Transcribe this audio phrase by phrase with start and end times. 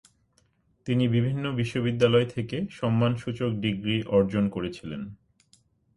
[0.87, 5.01] তিনি বিভিন্ন বিশ্ববিদ্যালয় থেকে সম্মানসূচক ডিগ্রী অর্জ্জন করেছিলেন।